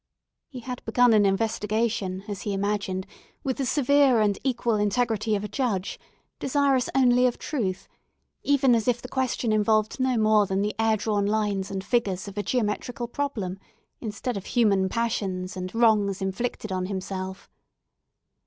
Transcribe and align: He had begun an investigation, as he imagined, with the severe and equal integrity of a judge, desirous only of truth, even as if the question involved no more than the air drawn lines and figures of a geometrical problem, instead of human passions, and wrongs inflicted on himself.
He 0.49 0.61
had 0.61 0.83
begun 0.83 1.13
an 1.13 1.27
investigation, 1.27 2.23
as 2.27 2.41
he 2.41 2.53
imagined, 2.53 3.05
with 3.43 3.57
the 3.57 3.67
severe 3.67 4.19
and 4.19 4.39
equal 4.43 4.73
integrity 4.73 5.35
of 5.35 5.43
a 5.43 5.47
judge, 5.47 5.99
desirous 6.39 6.89
only 6.95 7.27
of 7.27 7.37
truth, 7.37 7.87
even 8.41 8.73
as 8.73 8.87
if 8.87 8.99
the 8.99 9.07
question 9.07 9.51
involved 9.51 9.99
no 9.99 10.17
more 10.17 10.47
than 10.47 10.63
the 10.63 10.73
air 10.79 10.97
drawn 10.97 11.27
lines 11.27 11.69
and 11.69 11.83
figures 11.83 12.27
of 12.27 12.35
a 12.35 12.41
geometrical 12.41 13.07
problem, 13.07 13.59
instead 13.99 14.37
of 14.37 14.45
human 14.47 14.89
passions, 14.89 15.55
and 15.55 15.75
wrongs 15.75 16.19
inflicted 16.19 16.71
on 16.71 16.87
himself. 16.87 17.47